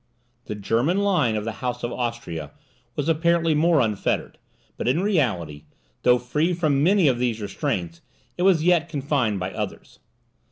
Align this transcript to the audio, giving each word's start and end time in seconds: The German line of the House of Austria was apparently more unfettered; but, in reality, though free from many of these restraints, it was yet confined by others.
The 0.45 0.55
German 0.55 0.97
line 1.03 1.35
of 1.35 1.45
the 1.45 1.51
House 1.61 1.83
of 1.83 1.91
Austria 1.91 2.49
was 2.95 3.07
apparently 3.07 3.53
more 3.53 3.79
unfettered; 3.79 4.39
but, 4.75 4.87
in 4.87 5.01
reality, 5.03 5.65
though 6.01 6.17
free 6.17 6.55
from 6.55 6.81
many 6.81 7.07
of 7.07 7.19
these 7.19 7.39
restraints, 7.39 8.01
it 8.35 8.41
was 8.41 8.63
yet 8.63 8.89
confined 8.89 9.39
by 9.39 9.51
others. 9.53 9.99